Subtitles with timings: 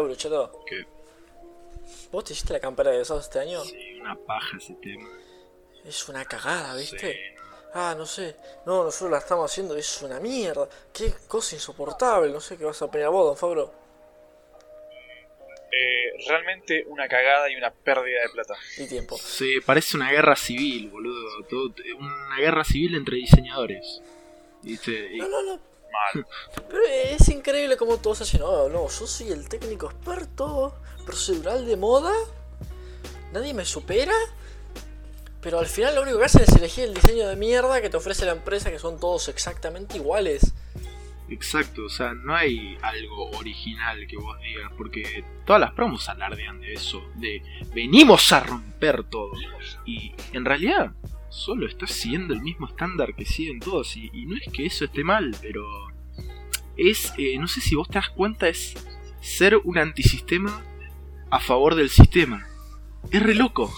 [0.00, 0.84] Brucheto, Que
[2.10, 3.62] ¿vos te hiciste la campera de egresados este año?
[3.64, 5.08] sí, una paja ese tema.
[5.84, 7.12] Es una cagada, ¿viste?
[7.12, 7.18] Sí,
[7.74, 8.36] Ah, no sé.
[8.66, 10.68] No, nosotros la estamos haciendo, es una mierda.
[10.92, 12.30] Qué cosa insoportable.
[12.30, 13.72] No sé qué vas a opinar vos, don Fabro.
[15.74, 18.54] Eh, realmente una cagada y una pérdida de plata.
[18.76, 19.16] Y tiempo.
[19.16, 21.44] Sí, parece una guerra civil, boludo.
[21.48, 24.02] Todo- una guerra civil entre diseñadores.
[24.62, 24.92] ¿Viste?
[25.14, 25.60] Y- No, no, no.
[25.92, 26.26] Mal.
[26.68, 28.40] Pero es increíble cómo todos hacen.
[28.40, 30.74] No, no, yo soy el técnico experto
[31.04, 32.12] procedural de moda.
[33.32, 34.14] Nadie me supera.
[35.40, 37.96] Pero al final lo único que hacen es elegir el diseño de mierda que te
[37.96, 40.54] ofrece la empresa, que son todos exactamente iguales.
[41.28, 46.60] Exacto, o sea, no hay algo original que vos digas, porque todas las promos alardean
[46.60, 47.42] de eso, de
[47.74, 49.32] venimos a romper todo.
[49.86, 50.92] Y en realidad
[51.32, 54.84] solo estás siguiendo el mismo estándar que siguen todos, y, y no es que eso
[54.84, 55.64] esté mal, pero
[56.76, 58.74] es, eh, no sé si vos te das cuenta, es
[59.20, 60.62] ser un antisistema
[61.30, 62.46] a favor del sistema.
[63.10, 63.72] Es re loco.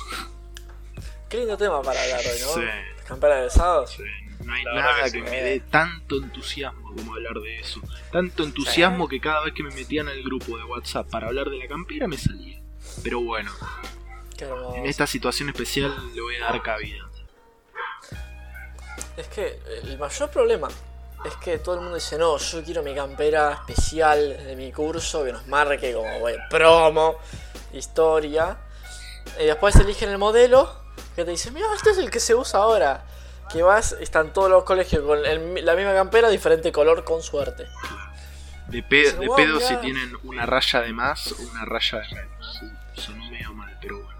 [1.28, 2.54] Qué lindo tema para hablar hoy, ¿no?
[2.54, 3.04] Sí.
[3.06, 3.92] Campera de sábados.
[3.96, 4.02] Sí,
[4.44, 7.80] no hay La nada que me dé tanto entusiasmo como hablar de eso.
[8.10, 11.58] Tanto entusiasmo que cada vez que me metían al grupo de WhatsApp para hablar de
[11.58, 12.60] la campera me salía.
[13.02, 13.50] Pero bueno,
[14.76, 17.10] en esta situación especial le voy a dar cabida.
[19.16, 20.68] Es que el mayor problema
[21.24, 25.24] es que todo el mundo dice, no, yo quiero mi campera especial de mi curso
[25.24, 27.16] que nos marque como bueno, promo,
[27.72, 28.56] historia.
[29.40, 30.70] Y después eligen el modelo
[31.16, 33.04] que te dice, mira, este es el que se usa ahora.
[33.52, 37.66] Que vas, están todos los colegios con el- la misma campera, diferente color, con suerte.
[38.68, 39.68] De, pe- Dice, de "Wow, pedo mirá".
[39.68, 42.60] si tienen una raya de más o una raya de menos.
[42.94, 44.18] Sonó medio mal, pero bueno.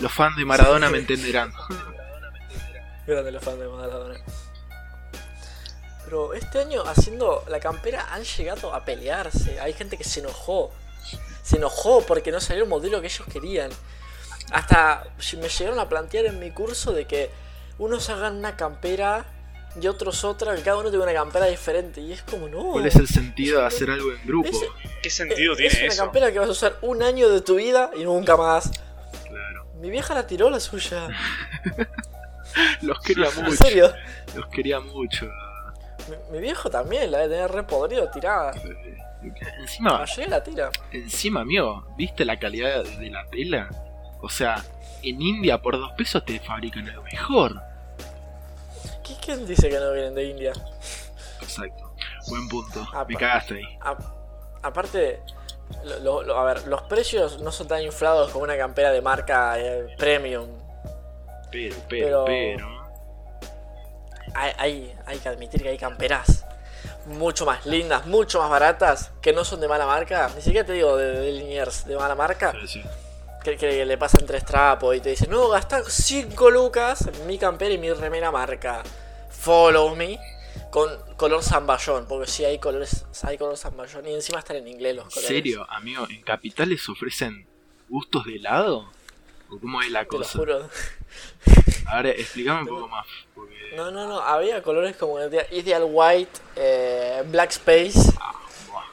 [0.00, 1.52] Los fans de Maradona me entenderán.
[3.06, 4.18] Grande los fans de Maradona.
[6.04, 9.58] Pero este año haciendo la campera han llegado a pelearse.
[9.60, 10.70] Hay gente que se enojó.
[11.42, 13.70] Se enojó porque no salió el modelo que ellos querían.
[14.52, 15.04] Hasta
[15.40, 17.30] me llegaron a plantear en mi curso de que
[17.78, 19.24] unos hagan una campera
[19.80, 22.00] y otros otra, que cada uno tenga una campera diferente.
[22.00, 22.72] Y es como, no.
[22.72, 24.48] ¿Cuál es el sentido de hacer algo en grupo?
[24.48, 24.68] Ese-
[25.02, 26.02] ¿Qué sentido es tiene una eso?
[26.04, 28.70] campera que vas a usar un año de tu vida y nunca más.
[29.28, 29.66] Claro.
[29.80, 31.08] Mi vieja la tiró la suya.
[32.82, 33.56] Los quería En mucho.
[33.64, 33.92] serio.
[34.34, 35.26] Los quería mucho.
[36.08, 38.52] Mi, mi viejo también la debe tener re podrido tirada.
[39.60, 40.70] Encima, La tira.
[40.92, 43.68] Encima, amigo, ¿viste la calidad de la tela?
[44.20, 44.62] O sea,
[45.02, 47.60] en India por dos pesos te fabrican algo mejor.
[49.02, 50.52] ¿Qui- ¿Quién dice que no vienen de India?
[51.40, 51.94] Exacto.
[52.28, 52.86] Buen punto.
[53.08, 53.78] Me cagaste ahí.
[53.80, 53.96] A-
[54.62, 55.22] aparte,
[55.84, 59.00] lo- lo- lo- a ver, los precios no son tan inflados como una campera de
[59.00, 60.48] marca eh, premium.
[61.54, 62.84] Pero, pero, Pero- pero.
[64.34, 66.44] Hay, hay, hay que admitir que hay camperas
[67.06, 70.28] mucho más lindas, mucho más baratas, que no son de mala marca.
[70.34, 72.52] Ni siquiera te digo de, de Liniers, de mala marca.
[72.62, 72.82] Sí, sí.
[73.44, 77.38] Que, que le pasan tres trapos y te dicen, no, gasta 5 lucas en mi
[77.38, 78.82] campera y mi remera marca.
[79.30, 80.18] Follow me.
[80.70, 84.96] Con color zamballón, porque sí hay colores, hay color zamballón y encima están en inglés
[84.96, 85.28] los ¿En colores.
[85.28, 86.06] serio, amigo?
[86.10, 87.46] ¿En capitales ofrecen
[87.88, 88.90] gustos de helado?
[89.50, 90.38] ¿O cómo es la Te lo cosa?
[90.38, 90.68] juro.
[91.86, 93.06] A ver, explícame un poco más.
[93.34, 93.72] Porque.
[93.76, 97.98] No, no, no, había colores como Ideal White, eh, Black Space.
[98.20, 98.32] Ah,
[98.68, 98.84] buah.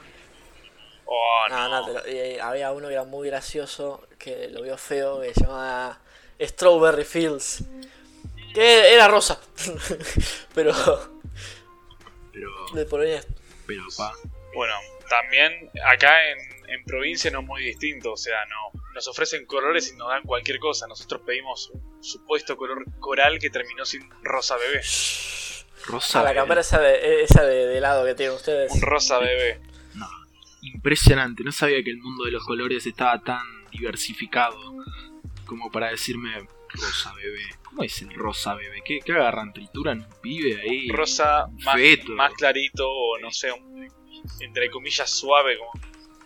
[1.05, 1.81] Oh, No, no.
[1.81, 5.33] no, te lo- y había uno que era muy gracioso, que lo vio feo, que
[5.33, 5.99] se llamaba
[6.39, 7.63] Strawberry Fields.
[8.53, 9.39] Que era rosa.
[10.53, 10.73] Pero
[12.33, 13.23] Pero, de Polonia.
[13.67, 14.13] pero, pa.
[14.53, 14.73] Bueno,
[15.09, 16.37] también acá en,
[16.73, 20.23] en provincia no es muy distinto, o sea, no nos ofrecen colores y nos dan
[20.23, 20.87] cualquier cosa.
[20.87, 24.81] Nosotros pedimos un supuesto color coral que terminó sin rosa bebé.
[25.85, 26.19] Rosa.
[26.19, 26.39] Ah, la bebé.
[26.41, 28.71] campera esa de, esa de, de helado que tienen ustedes.
[28.71, 29.59] Un rosa bebé.
[29.95, 30.07] No,
[30.61, 31.43] impresionante.
[31.43, 34.57] No sabía que el mundo de los colores estaba tan diversificado
[35.45, 37.41] como para decirme rosa bebé.
[37.63, 38.81] ¿Cómo es el rosa bebé?
[38.85, 39.53] ¿Qué, qué agarran?
[39.53, 40.87] ¿Trituran un pibe ahí?
[40.89, 41.75] Rosa más,
[42.09, 43.89] más clarito o no sé, un-
[44.39, 45.71] entre comillas suave, como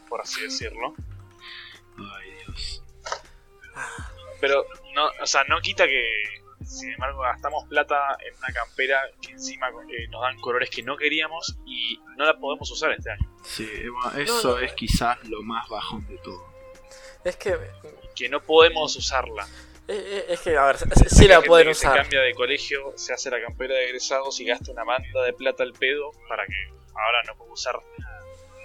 [0.09, 0.93] por así decirlo.
[1.97, 2.83] Ay, Dios.
[4.41, 6.23] Pero no, o sea, no quita que
[6.65, 10.97] sin embargo gastamos plata en una campera que encima eh, nos dan colores que no
[10.97, 13.29] queríamos y no la podemos usar este año.
[13.43, 14.59] Sí, bueno, eso No, no.
[14.59, 16.43] es quizás lo más bajón de todo.
[17.23, 17.57] es que.
[18.15, 19.45] Que no podemos usarla.
[19.87, 22.01] es- Es que, a ver, sí- sí la pueden que Se usar.
[22.01, 25.63] cambia de colegio, se hace la campera de egresados y gasta una banda de plata
[25.63, 26.53] al pedo para que
[26.95, 27.75] ahora no puedo usar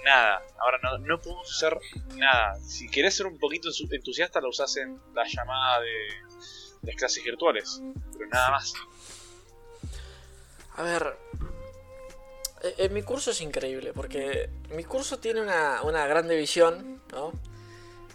[0.04, 0.42] nada.
[0.58, 1.78] Ahora no, no podemos usar
[2.16, 2.58] nada.
[2.60, 6.08] Si querés ser un poquito entusiasta, la usás en la llamada de
[6.82, 7.80] las clases virtuales.
[8.12, 8.72] Pero nada más.
[10.76, 11.16] A ver.
[12.62, 17.32] eh, En mi curso es increíble porque mi curso tiene una, una gran división, ¿no?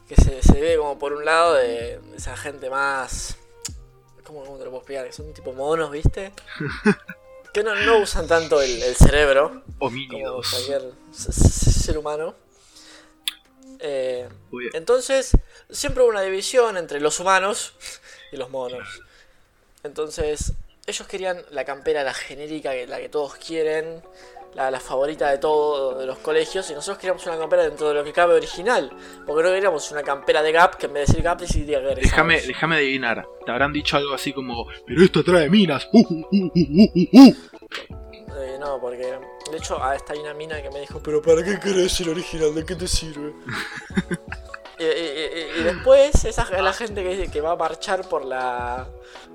[0.08, 3.38] que se, se ve como por un lado de, de esa gente más...
[4.24, 5.06] ¿Cómo, cómo te lo puedo explicar?
[5.08, 6.32] Que son tipo monos, ¿viste?
[7.56, 10.50] que no, no usan tanto el, el cerebro como Homínidos.
[10.50, 12.36] cualquier s- s- ser humano.
[13.80, 14.28] Eh,
[14.74, 15.32] entonces,
[15.70, 17.74] siempre hubo una división entre los humanos
[18.32, 18.88] y los monos.
[19.84, 20.54] Entonces,
[20.88, 24.04] ellos querían la campera, la genérica, la que todos quieren,
[24.56, 28.04] la, la favorita de todos los colegios, y nosotros queríamos una campera dentro de lo
[28.04, 28.90] que cabe original.
[29.28, 31.96] Porque no queríamos una campera de Gap que en vez de decir Gap decidiría que
[32.02, 33.28] déjame, déjame adivinar.
[33.46, 35.88] Te habrán dicho algo así como, pero esto trae minas.
[35.92, 37.36] Uh, uh, uh, uh, uh, uh".
[38.38, 39.14] Eh, no, porque
[39.52, 42.10] de hecho ah, está ahí una mina que me dijo, pero ¿para qué querés el
[42.10, 42.54] original?
[42.56, 43.34] ¿De qué te sirve?
[44.80, 48.88] y, y- y- y después esa la gente que, que va a marchar por la,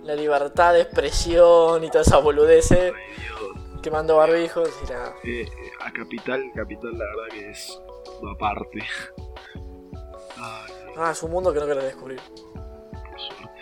[0.02, 3.49] la libertad de expresión y toda esa boludece Ay, Dios.
[3.82, 5.14] Quemando barbijos y nada.
[5.24, 5.48] Eh,
[5.80, 7.80] a Capital, Capital la verdad que es
[8.34, 8.80] aparte.
[10.38, 12.20] Ay, Ah, es un mundo que no querés descubrir.
[12.20, 13.60] por suerte.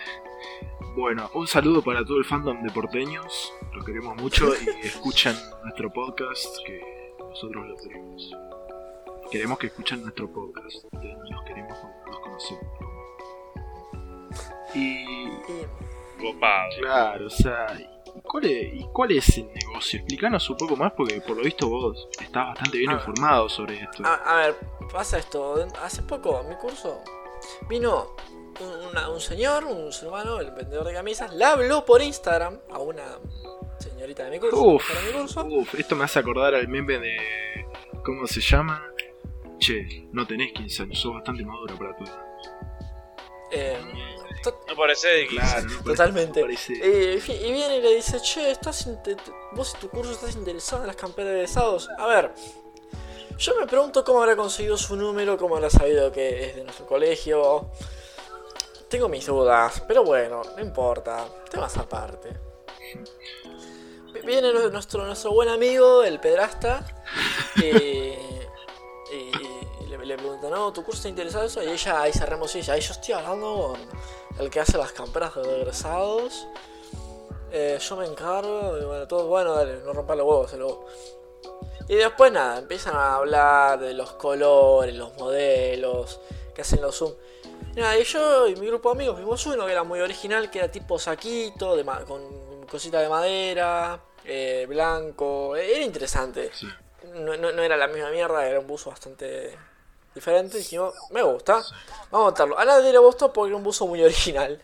[0.97, 3.53] Bueno, un saludo para todo el fandom de porteños.
[3.75, 8.35] Los queremos mucho y escuchan nuestro podcast que nosotros lo queremos.
[9.31, 10.85] Queremos que escuchen nuestro podcast.
[10.93, 12.65] Los queremos los conocemos.
[14.75, 15.05] Y
[16.19, 16.71] Copado.
[16.81, 17.87] claro, o sea, ¿y
[18.23, 19.99] cuál, es, ¿y cuál es el negocio?
[20.01, 22.95] Explícanos un poco más porque por lo visto vos estás bastante bien Ah.
[22.95, 24.05] informado sobre esto.
[24.05, 24.57] a, a ver,
[24.93, 25.55] pasa esto.
[25.83, 27.01] Hace poco, en mi curso,
[27.69, 28.15] vino
[28.61, 32.59] un, una- un señor, un ser humano, el vendedor de camisas, le habló por Instagram
[32.73, 33.19] a una
[33.79, 34.61] señorita de mi curso.
[34.61, 35.45] Uf, para mi curso.
[35.47, 37.17] uf, esto me hace acordar al meme de.
[38.05, 38.83] ¿Cómo se llama?
[39.59, 42.25] Che, no tenés 15 años, sos bastante madura para edad.
[43.51, 43.79] Eh,
[44.69, 45.45] No parece de 15.
[45.47, 46.41] Claro, no Totalmente.
[46.43, 48.89] parece- Eh, y viene y le dice, che, estás
[49.53, 51.89] vos y tu curso estás interesado en las camperas de egresados.
[51.99, 52.33] A ver,
[53.39, 56.87] yo me pregunto cómo habrá conseguido su número, cómo habrá sabido que es de nuestro
[56.87, 57.71] colegio.
[58.89, 62.31] Tengo mis dudas, pero bueno, no importa, temas aparte.
[64.15, 66.85] Vi- Viene nu- nuestro, nuestro buen amigo, el pedrasta,
[70.19, 72.81] pregunta, no, tu curso está interesado en eso, y ella ahí cerramos y dice, ahí
[72.81, 76.47] yo estoy hablando con el que hace las camperas de egresados.
[77.51, 80.55] Eh, yo me encargo, y bueno, todo bueno, dale, no rompa los huevos.
[81.89, 86.21] Y después nada, empiezan a hablar de los colores, los modelos,
[86.55, 87.13] que hacen los zoom.
[87.75, 90.51] Y nada, y yo y mi grupo de amigos vimos uno que era muy original,
[90.51, 96.51] que era tipo saquito, de ma- con cosita de madera, eh, blanco, eh, era interesante.
[96.53, 96.67] Sí.
[97.15, 99.57] No, no- no era la misma mierda, era un buzo bastante
[100.19, 100.59] diferente.
[100.59, 101.55] Dijimos, me gusta,
[102.11, 102.59] vamos a botarlo.
[102.59, 104.61] A nadie le gustó porque era un buzo muy original.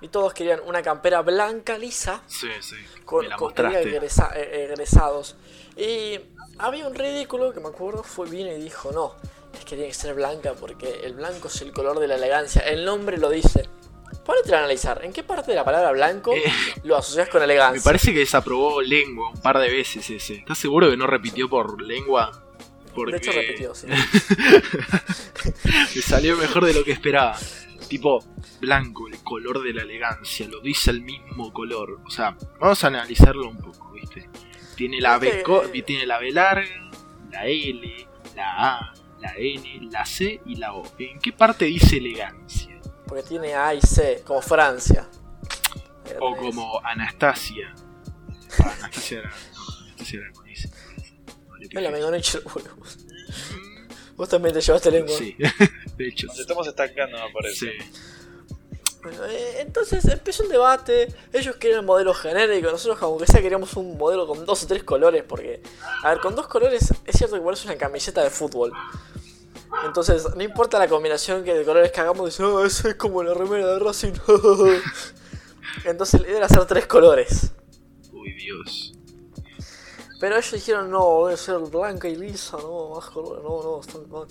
[0.00, 2.76] Y todos querían una campera blanca, lisa, Sí, sí.
[3.04, 5.36] con, con egresa- eh, egresados.
[5.76, 6.20] Y
[6.58, 9.14] había un ridículo que me acuerdo, fue vino y dijo, no,
[9.54, 12.60] es que tiene que ser blanca porque el blanco es el color de la elegancia.
[12.62, 13.68] El nombre lo dice.
[14.24, 16.42] Ponete a analizar, ¿en qué parte de la palabra blanco Eh,
[16.84, 17.78] lo asocias con elegancia?
[17.80, 20.34] me parece que desaprobó lengua un par de veces ese.
[20.34, 22.42] ¿Estás seguro que no repitió por lengua?
[22.96, 23.86] Porque De hecho repitió, sí.
[23.86, 24.02] me
[26.02, 27.36] salió mejor de lo que esperaba.
[27.88, 28.24] Tipo,
[28.58, 32.00] blanco, el color de la elegancia, lo dice el mismo color.
[32.06, 34.30] O sea, vamos a analizarlo un poco, ¿viste?
[34.76, 36.90] Tiene la B, eh, tiene la B larga,
[37.30, 40.82] la L, la A, la N, la C y la O.
[40.98, 42.80] ¿En qué parte dice elegancia?
[43.06, 45.06] Porque tiene A y C, como Francia.
[46.18, 47.74] O como Anastasia.
[48.58, 50.45] Ah, Anastasia era, no, Anastasia era
[51.72, 52.10] Me la pegué.
[52.10, 52.98] me hecho los huevos.
[54.16, 55.16] Vos también te llevaste lengua.
[55.16, 55.36] Sí,
[55.96, 56.26] de hecho.
[56.26, 57.72] Nos estamos estancando, me parece.
[57.72, 58.06] Sí.
[59.02, 61.14] Bueno, eh, entonces empezó un debate.
[61.32, 62.70] Ellos querían el modelo genérico.
[62.70, 65.22] Nosotros, como que sea, queríamos un modelo con dos o tres colores.
[65.22, 65.62] Porque,
[66.02, 68.72] a ver, con dos colores es cierto que parece una camiseta de fútbol.
[69.84, 73.22] Entonces, no importa la combinación que de colores que hagamos, dice, oh, eso es como
[73.22, 74.14] la remera de Racing.
[75.84, 77.52] Entonces, la idea era hacer tres colores.
[78.12, 78.94] Uy, Dios.
[80.18, 84.08] Pero ellos dijeron, no, debe ser blanca y lisa, no, más colores, no, no, están
[84.10, 84.26] mal.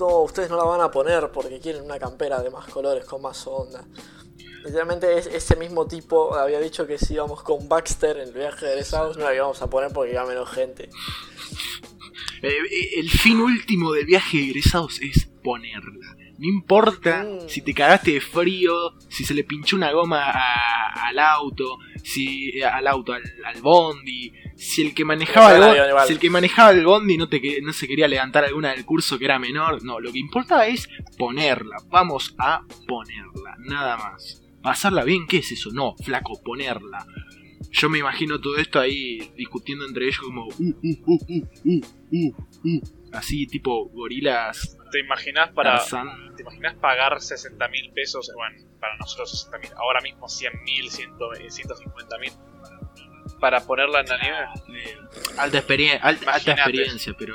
[0.00, 3.20] "No, ustedes no la van a poner porque quieren una campera de más colores, con
[3.22, 3.84] más onda.
[4.64, 8.64] Literalmente es- ese mismo tipo había dicho que si íbamos con Baxter en el viaje
[8.64, 10.88] de egresados no la íbamos a poner porque iba menos gente.
[12.42, 16.16] Eh, eh, el fin último del viaje de egresados es ponerla.
[16.38, 17.48] No importa Mm.
[17.48, 18.74] si te cagaste de frío,
[19.08, 23.60] si se le pinchó una goma a- al auto, si eh, al auto, al, al
[23.62, 27.40] bondi, si el que manejaba el, bondi, si el que manejaba el bondi no te
[27.62, 30.88] no se quería levantar alguna del curso que era menor, no, lo que importaba es
[31.18, 31.76] ponerla.
[31.88, 34.42] Vamos a ponerla, nada más.
[34.62, 35.70] Pasarla bien, ¿qué es eso?
[35.72, 37.06] No, flaco, ponerla.
[37.70, 41.80] Yo me imagino todo esto ahí discutiendo entre ellos como uh, uh, uh, uh, uh,
[42.12, 42.34] uh,
[42.64, 42.82] uh.
[43.12, 46.36] así tipo gorilas ¿Te imaginas para Tarzán.
[46.36, 48.30] ¿Te imaginas pagar 60 mil pesos?
[48.36, 49.70] Bueno, para nosotros 60 mil.
[49.76, 52.32] Ahora mismo 100 mil, 150 mil.
[53.40, 54.38] Para ponerla en la nieve.
[54.68, 54.98] Eh,
[55.38, 57.34] alta, experien- al- alta experiencia, pero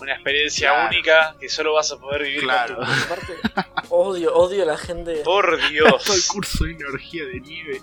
[0.00, 0.88] Una experiencia Claro.
[0.88, 2.76] única que solo vas a poder vivir claro.
[2.76, 3.32] con Aparte,
[3.88, 5.22] odio, odio a la gente.
[5.24, 6.28] Por Todo el Dios.
[6.28, 7.82] curso de energía de nieve.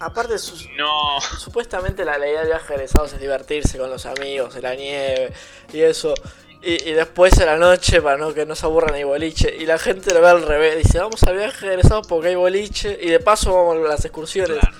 [0.00, 1.18] Aparte, sus- No.
[1.38, 5.32] supuestamente la, idea del viaje egresados es divertirse con los amigos en la nieve
[5.72, 6.12] y eso.
[6.62, 9.54] Y, y después a la noche, para no que no se aburran, hay boliche.
[9.58, 10.76] Y la gente lo ve al revés.
[10.76, 12.98] Dice, vamos al viaje egresados porque hay boliche.
[13.00, 14.58] Y de paso vamos a las excursiones.
[14.58, 14.76] Claro.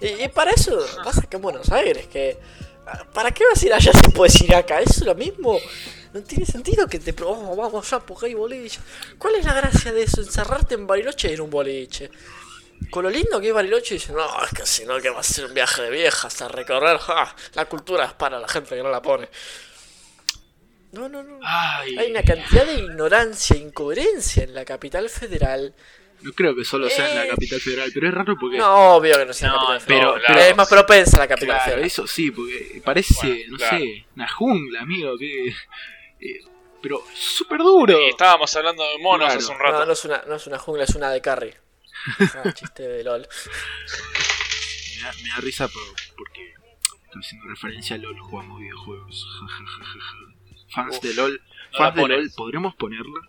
[0.00, 2.38] Y, y para eso pasa que en Buenos Aires, que...
[3.14, 4.80] ¿Para qué vas a ir allá si puedes ir acá?
[4.80, 5.58] Es lo mismo.
[6.12, 7.14] No tiene sentido que te...
[7.22, 8.80] Oh, vamos allá porque hay boliche.
[9.18, 10.20] ¿Cuál es la gracia de eso?
[10.20, 12.10] Encerrarte en Bariloche y ir a un boliche.
[12.90, 15.22] Con lo lindo que es Bariloche, dicen, no, es que si no, que va a
[15.22, 16.98] ser un viaje de viejas a recorrer.
[16.98, 19.28] ja, la cultura es para la gente que no la pone.
[20.92, 21.38] No, no, no.
[21.42, 25.74] Ay, Hay una cantidad de ignorancia e incoherencia en la capital federal.
[26.20, 27.28] no creo que solo sea en la Eh.
[27.30, 28.58] capital federal, pero es raro porque.
[28.58, 30.22] No, obvio que no sea No, la capital en federal.
[30.26, 31.84] pero- es más propensa la capital Claro, federal.
[31.84, 33.78] eso sí, porque parece, Bueno, no claro.
[33.78, 35.48] sé, una jungla, amigo, que.
[35.48, 36.40] eh,
[36.82, 38.00] pero súper duro.
[38.06, 39.40] Y estábamos hablando de monos Claro.
[39.40, 39.78] hace un rato.
[39.80, 41.54] No, no es, una, no es una jungla, es una de carry.
[42.18, 43.26] Ah, chiste de LOL.
[44.96, 45.82] Me, da, me da risa por-
[46.16, 46.54] porque
[47.06, 49.26] estoy haciendo referencia a LOL, jugamos videojuegos.
[50.74, 51.40] Fans Uf, de LOL,
[51.72, 52.08] no fans de.
[52.08, 53.20] LOL, ¿podremos ponerla?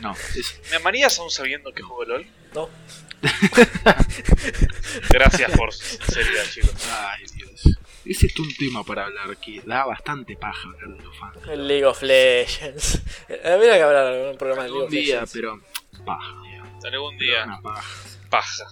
[0.00, 2.26] No, es, ¿Me amarías aún sabiendo que juego LOL?
[2.54, 2.68] No,
[5.10, 6.74] Gracias por su seriedad, chicos.
[6.90, 7.78] ay Dios.
[8.04, 11.36] Ese es un tema para hablar que da bastante paja hablar de los fans.
[11.48, 13.00] el League of Legends.
[13.28, 15.32] Eh, Habría que hablar en un programa de League Un of día, Legends.
[15.32, 15.60] pero
[16.04, 16.34] paja,
[16.84, 17.58] Algún día,
[18.30, 18.64] paja.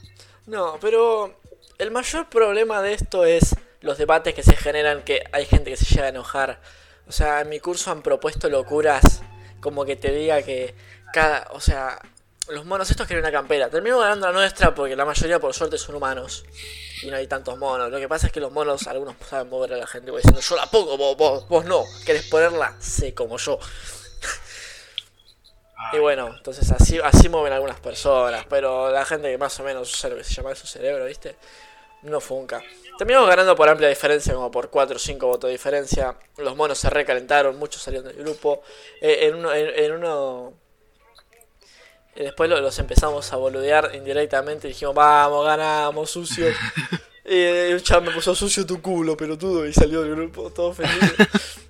[0.46, 1.40] No, pero
[1.78, 5.76] el mayor problema de esto es los debates que se generan, que hay gente que
[5.76, 6.60] se llega a enojar.
[7.06, 9.22] O sea, en mi curso han propuesto locuras
[9.60, 10.74] como que te diga que
[11.12, 12.00] cada, o sea,
[12.48, 13.68] los monos estos quieren una campera.
[13.70, 16.44] Termino ganando la nuestra porque la mayoría por suerte son humanos
[17.02, 17.90] y no hay tantos monos.
[17.90, 20.40] Lo que pasa es que los monos, algunos saben mover a la gente pues, diciendo
[20.40, 23.58] yo la pongo, vos, vos, vos no, querés ponerla, sé como yo.
[25.92, 29.62] Y Ay, bueno, entonces así, así mueven algunas personas, pero la gente que más o
[29.62, 31.36] menos usa lo que se llama su cerebro, ¿viste?
[32.04, 32.62] No funca.
[32.98, 36.16] Terminamos ganando por amplia diferencia, como por 4 o 5 votos de diferencia.
[36.36, 38.62] Los monos se recalentaron, muchos salieron del grupo.
[39.00, 39.52] Eh, en uno.
[39.52, 40.52] En, en uno
[42.16, 44.68] y después lo- los empezamos a boludear indirectamente.
[44.68, 46.54] Dijimos, vamos, ganamos, sucios.
[47.24, 50.72] y eh, un chaval me puso sucio tu culo, pelotudo, y salió del grupo, todo
[50.74, 50.92] feliz.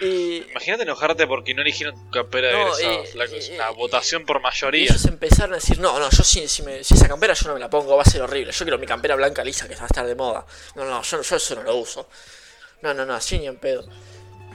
[0.00, 3.14] y Imagínate enojarte porque no eligieron tu campera de No, egresados.
[3.14, 4.84] y- La- y- es una y- votación por Y mayoría.
[4.84, 7.54] ellos empezaron a decir, no, no, yo si, si, me- si esa campera yo no
[7.54, 8.52] me la pongo, va a ser horrible.
[8.52, 10.44] Yo quiero mi campera blanca lisa que va a estar de moda.
[10.74, 12.08] No, no, yo, yo eso no lo uso.
[12.82, 13.86] No, no, no, así ni en pedo.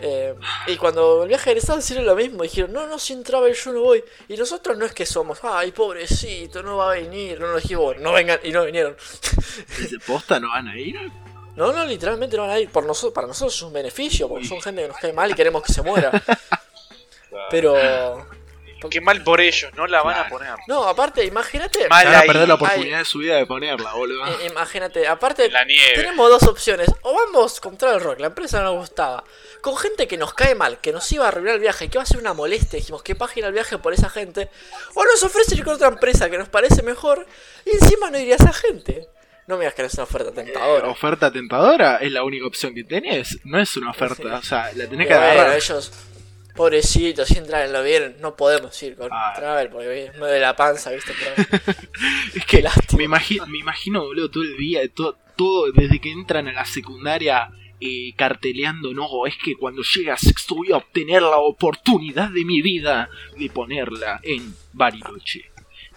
[0.04, 0.34] Eh,
[0.66, 3.82] y cuando el viaje egresado hicieron lo mismo, dijeron, no, no, sin travel yo no
[3.82, 4.04] voy.
[4.30, 7.40] Y nosotros no es que somos, ay, pobrecito, no va a venir.
[7.40, 8.98] No, no dijimos, bueno, no vengan, y no vinieron.
[9.78, 10.96] ¿De posta no van a ir?
[11.56, 12.70] No, no, literalmente no van a ir.
[12.70, 15.34] Por nosotros, para nosotros es un beneficio, porque son gente que nos cae mal y
[15.34, 16.12] queremos que se muera.
[17.50, 17.76] Pero...
[18.90, 20.56] Qué mal por ellos, no la van a poner.
[20.68, 21.88] No, aparte, imagínate...
[21.88, 22.28] Mal Van a ahí.
[22.28, 22.60] perder la Ay.
[22.60, 24.24] oportunidad de su vida de ponerla, boludo.
[24.42, 25.94] I- Imagínate, aparte La nieve.
[25.94, 26.90] tenemos dos opciones.
[27.04, 29.24] O vamos contra el rock, la empresa no nos gustaba.
[29.62, 32.04] Con gente que nos cae mal, que nos iba a arruinar el viaje, que va
[32.06, 32.80] a ser una molestia.
[32.80, 34.50] Dijimos, qué página el viaje por esa gente.
[34.96, 37.28] O nos ofrece ir con otra empresa que nos parece mejor.
[37.66, 39.08] Y encima no iría esa gente.
[39.48, 40.88] No me digas que no es una oferta tentadora.
[40.88, 43.40] Oferta tentadora es la única opción que tenés.
[43.44, 45.56] No es una oferta, o sea, la tenés Y que bueno, agarrar.
[45.56, 45.92] ellos,
[46.56, 49.34] pobrecitos, si entran en lo bien, no podemos ir con Ah.
[49.36, 51.14] Travel porque me duele la panza, ¿viste?
[51.20, 51.78] Pero-
[52.36, 52.98] Es que lástima.
[52.98, 56.66] me imagino, me imagino, boludo, todo el día, todo, todo desde que entran a la
[56.66, 57.50] secundaria
[57.84, 62.46] eh, carteleando, no, es que cuando llega a sexto voy a obtener la oportunidad de
[62.46, 65.51] mi vida de ponerla en Bariloche.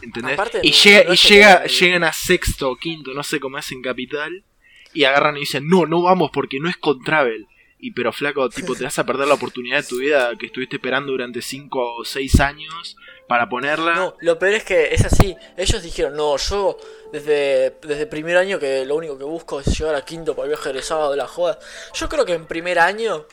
[0.04, 0.34] ¿Entendés?
[0.34, 3.82] Aparte, y llega, y que llegan a sexto o quinto, no sé cómo es en
[3.82, 4.44] Capital,
[4.92, 7.46] y agarran y dicen, no, no vamos porque no es con Travel.
[7.78, 10.76] Y pero flaco, tipo, te vas a perder la oportunidad de tu vida que estuviste
[10.76, 12.96] esperando durante 5 o 6 años
[13.28, 13.94] para ponerla.
[13.94, 15.36] No, lo peor es que es así.
[15.56, 16.78] Ellos dijeron, no, yo
[17.12, 20.50] desde, desde primer año que lo único que busco es llegar a quinto para el
[20.50, 21.58] viaje egresado de la joda.
[21.92, 23.26] Yo creo que en primer año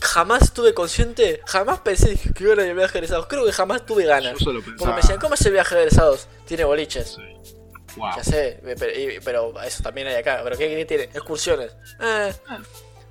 [0.00, 3.26] jamás estuve consciente, jamás pensé que iba a ir al viaje egresados.
[3.26, 4.34] Creo que jamás tuve ganas.
[4.38, 6.28] Yo solo Porque me decían, ¿cómo es el viaje egresados?
[6.46, 7.16] Tiene boliches.
[7.16, 7.22] Sí.
[7.96, 8.10] Wow.
[8.16, 10.40] Ya sé, eh, pero, y- pero eso también hay acá.
[10.44, 11.04] ¿Pero qué, qué tiene?
[11.04, 11.72] Excursiones.
[12.00, 12.32] Eh,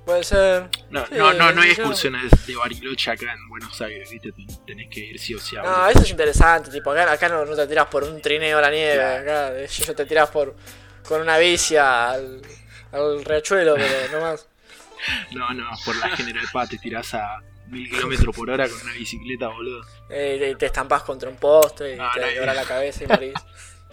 [0.06, 0.70] puede ser.
[0.88, 4.32] No, Sí, no, no, no hay yo- excursiones de Bariloche acá en Buenos Aires, ¿viste?
[4.32, 7.28] Ten- Tenés que ir sí o sí a No, eso es interesante, tipo, acá, acá
[7.28, 10.30] no, no te tirás por un trineo a la nieve, acá de hecho te tirás
[10.30, 10.54] por
[11.06, 12.40] con una bici al,
[12.92, 14.46] al riachuelo, pero no más.
[15.32, 18.92] No, no, por la General Paz te tirás a mil kilómetros por hora con una
[18.92, 19.82] bicicleta, boludo.
[20.10, 23.34] Eh, te, estampás contra un poste y Ah, te no, quebra la cabeza y morís.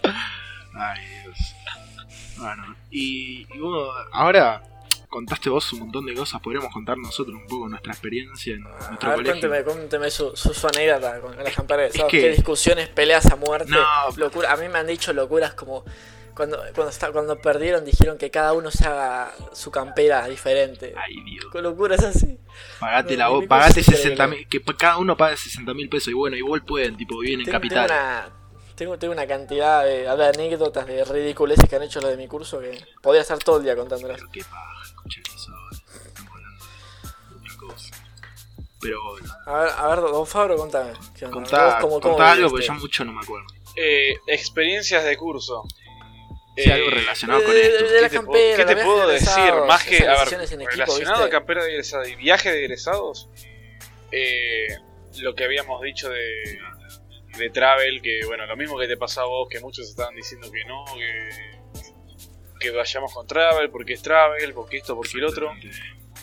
[0.74, 1.38] Ay, Dios.
[2.38, 4.62] Bueno, y, y vos, ahora
[5.08, 8.86] contaste vos un montón de cosas, podríamos contar nosotros un poco nuestra experiencia en nuestro
[8.86, 9.32] A ver, colegio.
[9.32, 13.70] cuénteme, cuénteme su, su, su anécdota con la campera de ¿Qué discusiones, peleas a muerte?
[13.70, 13.84] No.
[14.16, 14.52] Locura.
[14.52, 15.84] A mí me han dicho locuras como
[16.36, 20.94] cuando cuando, está, cuando perdieron dijeron que cada uno se haga su campera diferente.
[20.96, 21.46] Ay, Dios.
[21.50, 22.38] Con locuras así.
[22.78, 24.36] Pagate No, la cosa pagate es 60 increíble.
[24.36, 27.46] mil, que cada uno pague 60 mil pesos y bueno, igual pueden, tipo, viven en
[27.46, 27.90] Tengo, tengo capital.
[27.90, 28.30] una,
[28.76, 32.28] tengo, tengo una cantidad de, de anécdotas de ridiculeces que han hecho los de mi
[32.28, 34.18] curso que podría estar todo el día contándolas.
[34.18, 35.76] Pero qué paja, escuchar eso ahora.
[36.06, 36.64] Estamos hablando
[37.30, 37.94] de otra cosa.
[38.78, 40.92] Pero bueno, A ver, a ver, don Fabro, contame.
[41.32, 43.46] Contá, ¿Vos cómo- cómo contá algo porque yo mucho no me acuerdo.
[43.74, 45.64] Eh, experiencias de curso.
[46.56, 47.84] Sí, Eh, algo relacionado con de- esto.
[47.84, 49.54] de la ¿Qué te, puedo- campera, qué te los puedo viajes de decir?
[49.66, 51.36] Más que, a ver, equipo, relacionado ¿viste?
[51.36, 53.28] a campera de egresados y viaje de egresados,
[54.10, 54.68] eh,
[55.18, 56.58] lo que habíamos dicho de,
[57.38, 60.50] de Travel, que bueno, lo mismo que te pasó a vos, que muchos estaban diciendo
[60.50, 61.28] que no, que,
[62.60, 65.52] que vayamos con Travel, porque es Travel, porque esto, porque el otro.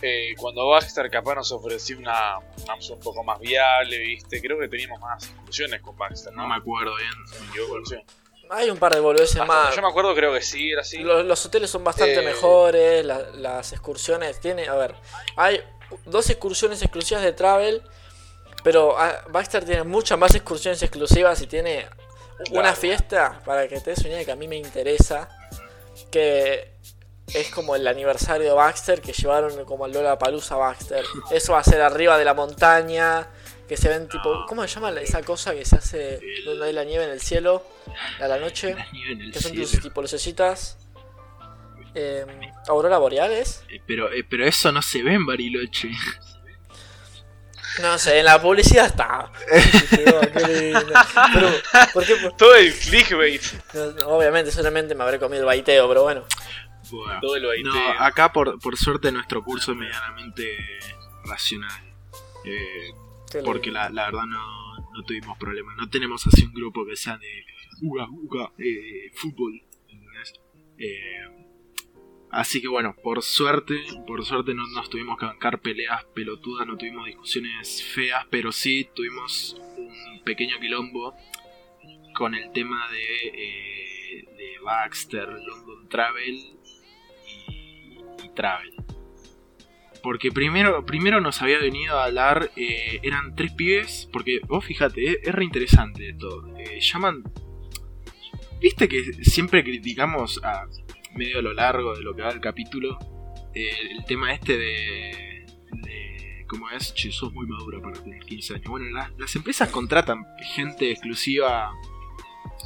[0.01, 4.67] Eh, cuando Baxter capaz nos ofreció una, una un poco más viable, viste, creo que
[4.67, 6.41] teníamos más excursiones con Baxter, ¿no?
[6.41, 7.11] No me acuerdo bien.
[7.41, 8.03] Me equivoco, no sé.
[8.49, 9.75] Hay un par de boludeces Hasta más.
[9.75, 10.99] Yo me acuerdo, creo que sí, era así.
[10.99, 14.95] Los, los hoteles son bastante Eh, mejores, la- las excursiones tiene, a ver,
[15.35, 15.61] hay
[16.05, 17.81] dos excursiones exclusivas de Travel,
[18.63, 21.87] pero ah, Baxter tiene muchas más excursiones exclusivas y tiene
[22.51, 25.29] una fiesta para que te des una idea que a mí me interesa,
[26.11, 26.73] que
[27.33, 31.05] es como el aniversario de Baxter que llevaron como Lola Palusa Baxter.
[31.31, 33.27] Eso va a ser arriba de la montaña,
[33.75, 36.83] que se ven tipo, ¿cómo se llama esa cosa que se hace donde hay la
[36.83, 37.65] nieve en el cielo
[38.19, 38.75] a la noche?
[38.75, 39.67] La nieve en el Que son cielo.
[39.67, 40.77] tus tipo lucecitas.
[41.95, 42.25] Eh,
[42.67, 43.63] Aurora Boreales.
[43.69, 45.89] Eh, Pero, eh, pero eso no se ve en Bariloche.
[47.81, 49.31] No sé, en la publicidad está.
[49.89, 50.21] Pero,
[51.93, 52.15] ¿por qué?
[52.21, 53.41] Por- Todo el clickbait.
[53.99, 56.23] no, obviamente, solamente me habré comido el baiteo, pero bueno.
[57.21, 57.73] Todo el baiteo.
[57.73, 60.55] No, acá por, por suerte nuestro curso es medianamente
[61.25, 61.81] racional.
[62.45, 62.91] Eh.
[63.43, 65.75] Porque la, la verdad no, no tuvimos problemas.
[65.77, 67.45] No tenemos así un grupo que sea de
[67.81, 69.61] uga, uga, eh, fútbol.
[70.77, 71.49] Eh,
[72.31, 76.77] así que bueno, por suerte, por suerte no nos tuvimos que bancar peleas pelotudas, no
[76.77, 81.15] tuvimos discusiones feas, pero sí tuvimos un pequeño quilombo
[82.15, 86.57] con el tema de, eh, de Baxter, London Travel
[88.23, 88.73] y Travel.
[90.03, 95.11] Porque primero, primero nos había venido a hablar, eh, eran tres pibes, porque vos fíjate,
[95.11, 96.53] eh, es re interesante esto.
[96.57, 97.23] eh, llaman...
[98.61, 100.65] Viste que siempre criticamos a
[101.15, 102.97] medio a lo largo de lo que va el capítulo
[103.53, 105.45] eh, el tema este de...
[105.71, 106.93] de ¿Cómo es?
[106.93, 108.67] Che, sos muy madura para tener 15 años.
[108.67, 111.71] Bueno, las, las empresas contratan gente exclusiva,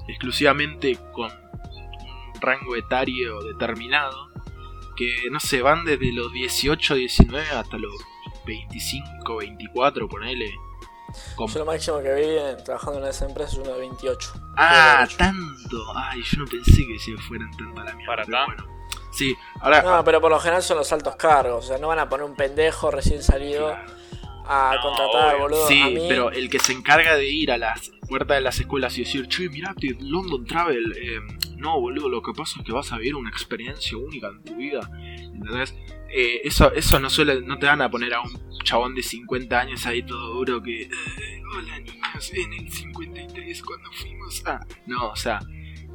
[0.08, 4.37] exclusivamente con un rango etario determinado
[4.98, 7.94] que no sé, van desde los 18, 19 hasta los
[8.46, 10.52] 25, 24, ponele.
[11.36, 14.34] Con- Yo lo máximo que vi trabajando en esa empresa es uno de 28.
[14.58, 15.18] Ah, 28.
[15.18, 15.78] tanto.
[15.96, 18.08] Ay, yo no pensé que se fueran tanto a la mierda.
[18.16, 18.64] ¿Para pero tanto?
[18.66, 18.78] bueno.
[19.12, 19.82] Sí, ahora.
[19.82, 21.66] No, pero por lo general son los altos cargos.
[21.66, 23.92] O sea, no van a poner un pendejo recién salido Claro.
[24.46, 25.40] a No, contratar, obvio.
[25.44, 25.68] boludo.
[25.68, 28.60] Sí, a mí, pero el que se encarga de ir a las puertas de las
[28.60, 31.20] escuelas y decir, che, mirate, London Travel, eh,
[31.58, 34.56] no, boludo, lo que pasa es que vas a vivir una experiencia única en tu
[34.56, 34.90] vida,
[35.34, 35.76] ¿entendés?
[36.10, 38.32] Eh, eso, eso no suele, no te van a poner a un
[38.64, 40.90] chabón de 50 años ahí todo duro que, eh,
[41.56, 44.60] hola niños, en el 53 cuando fuimos a...
[44.86, 45.40] No, o sea,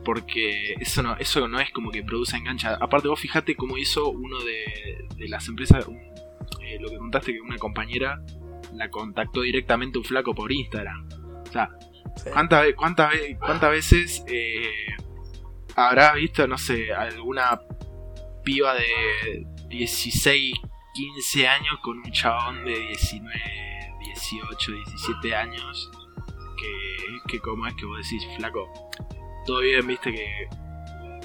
[0.04, 2.74] porque eso no, eso no es como que produce engancha.
[2.80, 7.32] Aparte vos fijate cómo hizo uno de, de las empresas, un- eh, lo que contaste
[7.32, 8.20] que una compañera
[8.74, 11.08] la contactó directamente un flaco por Instagram.
[11.48, 11.70] O sea,
[12.16, 12.30] sí.
[12.32, 14.70] ¿cuántas, cuántas, cuántas veces eh,
[15.76, 17.60] habrá visto, no sé, alguna
[18.44, 20.54] piba de 16,
[20.94, 25.90] 15 años con un chabón de 19, 18, 17 años?
[26.58, 28.68] Que, que como es que vos decís, flaco,
[29.46, 30.48] todo bien, viste que,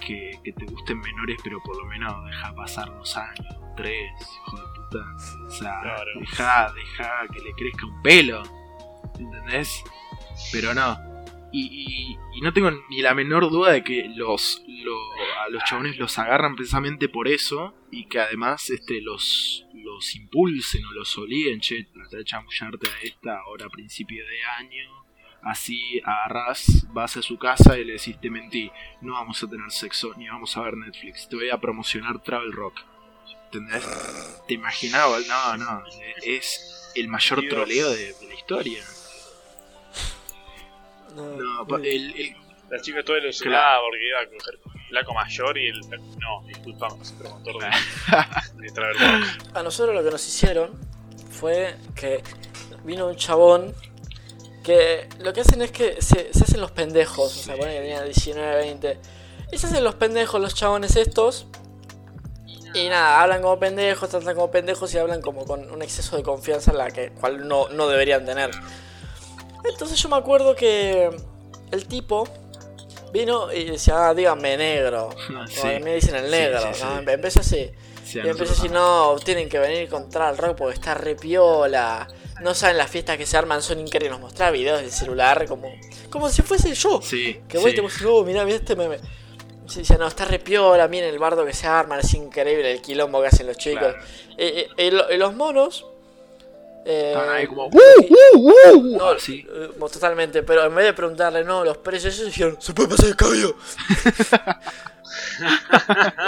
[0.05, 4.57] que, que te gusten menores, pero por lo menos deja pasar dos años, tres, hijo
[4.57, 5.45] de puta.
[5.45, 6.11] O sea, Claro.
[6.19, 8.43] deja, deja que le crezca un pelo,
[9.19, 9.83] ¿entendés?
[10.51, 10.97] Pero no.
[11.51, 11.61] Y,
[12.13, 15.13] y- y no tengo ni la menor duda de que los, lo-
[15.45, 20.85] a los chabones los agarran precisamente por eso y que además este los, los impulsen
[20.85, 25.05] o los obliguen, che, trata de chamullarte a esta ahora a principio de año.
[25.41, 28.69] Así agarras, vas a su casa y le decís, te mentí,
[29.01, 32.51] no vamos a tener sexo ni vamos a ver Netflix, te voy a promocionar Travel
[32.51, 32.81] Rock.
[33.45, 33.87] ¿Entendés?
[34.47, 35.83] Te imaginaba, no, no,
[36.23, 38.83] es el mayor troleo de, de la historia.
[41.17, 42.35] No, el, el-
[42.69, 45.79] La chica toda ilusionada porque iba a coger flaco mayor y el.
[45.89, 47.69] No, disculpa, es promotor de,
[48.63, 49.55] de Travelpunk.
[49.57, 50.71] A nosotros lo que nos hicieron
[51.31, 52.21] fue que
[52.83, 53.73] vino un chabón
[54.63, 57.25] que lo que hacen es que se, se hacen los pendejos.
[57.37, 58.99] O sea, ponen que tenía 19, 20.
[59.53, 61.47] Y se hacen los pendejos los chabones estos.
[62.73, 66.23] Y nada, hablan como pendejos, tratan como pendejos y hablan como con un exceso de
[66.23, 68.51] confianza en la que cual no, no deberían tener.
[69.71, 71.09] Entonces yo me acuerdo que
[71.71, 72.27] el tipo
[73.11, 75.09] vino y decía, ah, díganme negro.
[75.47, 75.67] Sí.
[75.83, 76.59] Me dicen el negro.
[76.61, 76.83] sí, sí.
[77.05, 77.11] ¿no?
[77.11, 77.71] Empezó así.
[78.05, 80.73] sí, Y a empecé a nosotros decir, no, tienen que venir contra el rock porque
[80.75, 82.07] está re piola.
[82.41, 84.11] No saben las fiestas que se arman, son increíbles.
[84.11, 85.71] Nos mostraba videos del celular como,
[86.09, 87.01] como si fuese yo.
[87.01, 88.99] Sí, Que voy y te muestro, oh, mirá, mirá este meme.
[89.67, 92.81] Sí, decía, no, está re piola, miren el bardo que se arman, es increíble el
[92.81, 93.93] quilombo que hacen los chicos.
[93.93, 94.05] Claro.
[94.77, 95.85] Y lo- y los monos.
[96.85, 97.69] Eh, Estaban ahí como,
[98.97, 99.45] no, así.
[99.49, 103.07] eh, totalmente, pero en vez de preguntarle, no, los precios, ellos dijeron, ¿se puede pasar
[103.09, 103.55] el cabello?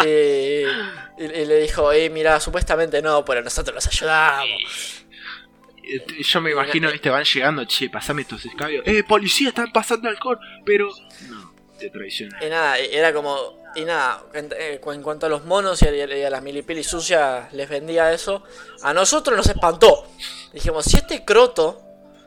[0.06, 0.08] y,
[1.24, 4.48] y- y le dijo, eh, mira, supuestamente no, pero nosotros los ayudamos.
[5.84, 8.84] Eh, Yo me imagino, viste, van llegando, che, pasame estos escabios.
[8.86, 10.88] Eh, policía, están pasando alcohol, pero.
[11.30, 11.39] No,
[11.80, 12.42] te traicionan.
[12.44, 15.94] Y nada, era como, y nada, en, eh, en cuanto a los monos y a,
[16.18, 18.44] y a las milipilis sucias les vendía eso,
[18.84, 20.06] a nosotros nos espantó.
[20.54, 21.82] Dijimos, si este croto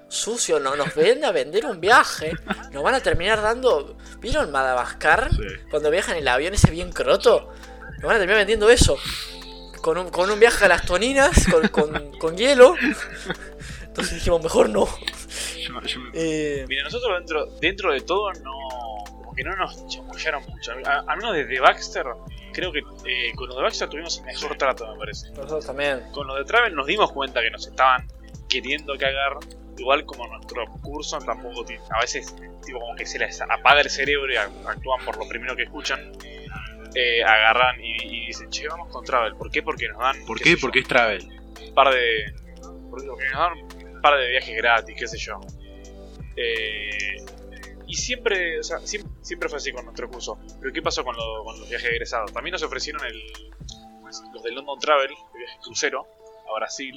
[0.08, 2.32] sucio no nos vende a vender un viaje,
[2.72, 5.30] nos van a terminar dando, ¿vieron Madagascar?
[5.30, 5.38] Sí.
[5.70, 7.52] Cuando viajan en el avión ese bien croto,
[7.94, 8.96] nos van a terminar vendiendo eso.
[9.80, 12.76] Con un, con un viaje a las toninas, con, con, con hielo.
[13.82, 14.86] Entonces dijimos, mejor no.
[15.58, 18.52] Yo, yo me- Eh, Mira, nosotros dentro, dentro de todo no.
[19.32, 20.72] Como que no nos chamullaron mucho.
[20.84, 22.04] A- Al menos desde Baxter,
[22.52, 25.30] creo que eh, con lo de Baxter tuvimos el mejor trato, me parece.
[25.30, 26.02] nosotros también.
[26.12, 28.06] Con lo de Travel nos dimos cuenta que nos estaban
[28.48, 29.38] queriendo cagar.
[29.78, 31.82] Igual como nuestro curso tampoco tiene.
[31.90, 35.56] A veces, tipo, como que se les apaga el cerebro y actúan por lo primero
[35.56, 36.12] que escuchan.
[36.94, 39.34] Eh, agarran y, y dicen, che, vamos con Travel.
[39.36, 39.62] ¿Por qué?
[39.62, 40.22] Porque nos dan.
[40.26, 40.50] ¿Por qué qué?
[40.50, 41.26] sé yo, Porque es travel.
[41.68, 42.34] un par de.
[42.90, 43.52] Porque nos dan
[43.94, 45.40] un par de viajes gratis, qué sé yo.
[46.36, 47.16] Eh,
[47.92, 50.38] y siempre, o sea, siempre, siempre fue así con nuestro curso.
[50.60, 52.32] Pero ¿qué pasó con, lo- con los viajes egresados?
[52.32, 53.20] También nos ofrecieron el,
[54.32, 56.06] los de London Travel, el viaje crucero
[56.48, 56.94] a Brasil.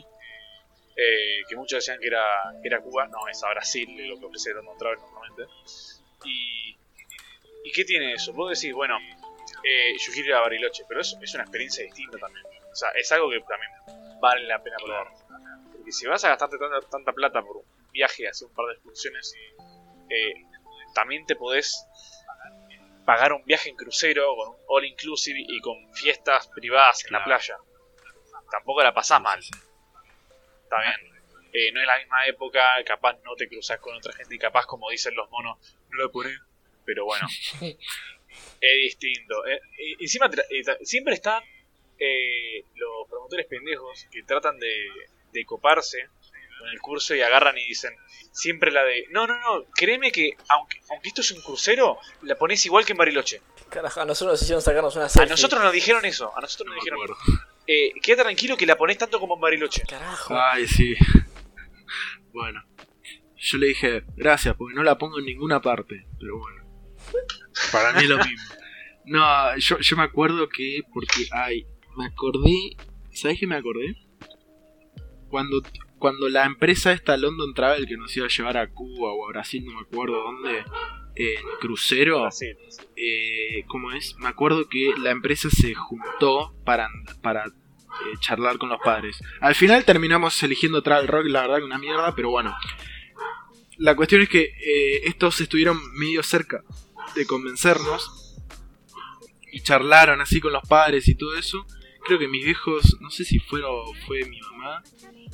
[0.95, 2.23] eh, que muchos decían que era,
[2.61, 5.43] que era Cuba, no, es a Brasil lo que ofrece London Travel normalmente.
[6.23, 6.77] Y,
[7.65, 8.31] ¿Y qué tiene eso?
[8.33, 8.97] Vos decís, bueno,
[9.63, 12.45] eh, yo quiero ir a Bariloche, pero es, es una experiencia distinta también.
[12.71, 13.71] O sea, es algo que también
[14.21, 15.07] vale la pena probar.
[15.73, 18.73] Porque si vas a gastarte tanta, tanta plata por un viaje, hacer un par de
[18.75, 19.33] excursiones,
[20.09, 20.33] eh,
[20.95, 21.85] también te podés
[23.05, 27.23] pagar un viaje en crucero con un all inclusive y con fiestas privadas en la
[27.23, 27.57] playa.
[28.49, 29.39] Tampoco la pasás mal.
[29.39, 31.15] Está bien.
[31.53, 34.65] Eh, no es la misma época, capaz no te cruzas con otra gente y capaz,
[34.65, 35.57] como dicen los monos,
[35.89, 36.37] no lo pones.
[36.83, 37.27] Pero bueno,
[37.61, 39.45] es distinto.
[39.45, 41.43] Eh, eh, encima, eh, siempre están
[41.99, 44.89] eh, los promotores pendejos que tratan de,
[45.31, 46.09] de coparse
[46.57, 47.93] con el curso y agarran y dicen
[48.31, 52.35] siempre la de no, no, no, créeme que aunque, aunque esto es un crucero, la
[52.35, 53.41] pones igual que en Bariloche.
[53.69, 55.29] Carajo, a nosotros nos hicieron sacarnos una A selfie.
[55.29, 57.17] nosotros nos dijeron eso, a nosotros No nos me dijeron,
[57.67, 59.83] eh, queda tranquilo que la pones tanto como en Bariloche.
[59.87, 60.37] Carajo.
[60.37, 60.95] Ay, sí.
[62.31, 62.61] Bueno.
[63.37, 66.07] Yo le dije, gracias, porque no la pongo en ninguna parte.
[66.19, 66.65] Pero bueno.
[67.71, 68.55] Para mí es lo mismo.
[69.05, 72.75] No, yo, yo me acuerdo que, porque, ay, me acordé,
[73.11, 73.95] ¿sabes qué me acordé?
[75.29, 75.61] Cuando,
[76.05, 79.29] cuando la empresa esta London Travel que nos iba a llevar a Cuba o a
[79.29, 80.63] Brasil, no me acuerdo dónde,
[81.15, 82.55] en crucero, Brasil.
[82.95, 84.15] eh, ¿cómo es?
[84.19, 86.89] Me acuerdo que la empresa se juntó para,
[87.23, 89.17] para eh, charlar con los padres.
[89.41, 92.55] Al final terminamos eligiendo Travel Rock, la verdad que una mierda, pero bueno.
[93.79, 96.63] La cuestión es que eh, estos estuvieron medio cerca
[97.15, 98.37] de convencernos
[99.51, 101.65] y charlaron así con los padres y todo eso.
[102.05, 103.73] Creo que mis viejos, no sé si fueron,
[104.05, 104.83] fue mi mamá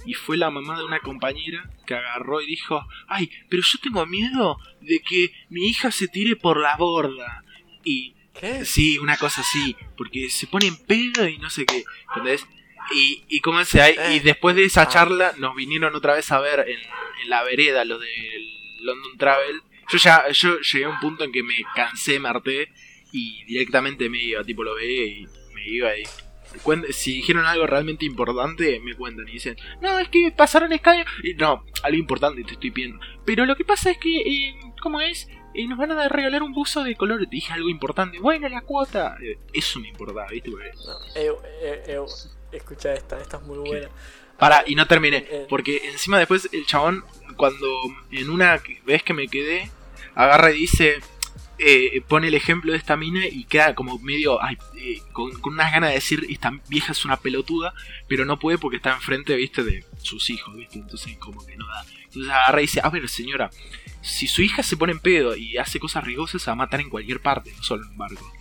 [0.06, 4.06] y fue la mamá de una compañera que agarró y dijo, ay, pero yo tengo
[4.06, 7.44] miedo de que mi hija se tire por la borda.
[7.84, 8.64] Y ¿Qué?
[8.66, 12.48] Sí, una cosa así, porque se ponen pedo y no sé qué, ¿entendés?
[12.96, 14.22] Y, y como se hay, y Eh.
[14.24, 14.88] después de esa Ah.
[14.88, 16.80] charla nos vinieron otra vez a ver en,
[17.24, 19.62] en la vereda los del London Travel.
[19.92, 22.72] Yo ya yo llegué a un punto en que me cansé, me harté
[23.12, 26.04] y directamente me iba, tipo lo veía y me iba y
[26.92, 31.08] si dijeron algo realmente importante, me cuentan y dicen, no, es que pasaron escaños.
[31.24, 33.00] Y no, algo importante te estoy pidiendo.
[33.26, 35.28] Pero lo que pasa es que, eh, ¿cómo es?
[35.54, 37.28] y nos van a regalar un buzo de color.
[37.28, 39.18] Dije algo importante, bueno, la cuota.
[39.22, 40.50] Eh, Eso me importaba, ¿viste?
[40.50, 40.58] No,
[41.16, 41.42] eu,
[41.88, 42.06] eu,
[42.52, 43.90] escucha esta, esta es muy buena.
[44.38, 45.26] Para, y no terminé.
[45.30, 45.46] Eh.
[45.50, 47.04] Porque encima después el chabón,
[47.36, 47.68] cuando
[48.12, 49.70] en una vez que me quedé,
[50.16, 51.00] agarra y dice,
[51.64, 54.40] eh, pone el ejemplo de esta mina y queda como medio,
[54.76, 57.74] eh, con, unas ganas de decir, esta vieja es una pelotuda,
[58.08, 61.68] pero no puede porque está enfrente, viste, de sus hijos, viste, entonces como que no
[61.68, 61.86] da.
[62.06, 63.52] Entonces agarra y dice, a ver señora,
[64.02, 67.22] si su hija se pone en pedo y hace cosas riesgosas, a matar en cualquier
[67.22, 68.34] parte, no solo en un barco.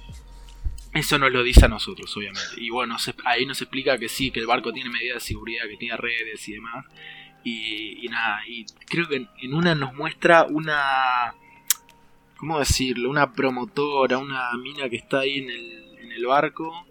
[0.95, 2.57] Eso nos lo dice a nosotros, obviamente.
[2.57, 5.77] Y bueno, ahí nos explica que sí, que el barco tiene medidas de seguridad, que
[5.77, 6.87] tiene redes y demás.
[7.45, 11.35] Y, nada, y creo que en una nos muestra una...
[12.41, 13.11] ¿Cómo decirlo?
[13.11, 16.87] Una promotora, una mina que está ahí en el, en el barco.